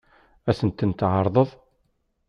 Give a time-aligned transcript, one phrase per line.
[0.49, 1.49] Ad sen-tent-teɛṛeḍ?